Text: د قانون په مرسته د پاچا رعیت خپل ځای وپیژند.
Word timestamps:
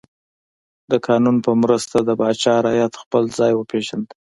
د 0.91 0.93
قانون 1.07 1.35
په 1.45 1.51
مرسته 1.61 1.97
د 2.03 2.09
پاچا 2.19 2.55
رعیت 2.65 2.93
خپل 3.03 3.23
ځای 3.37 3.51
وپیژند. 3.55 4.07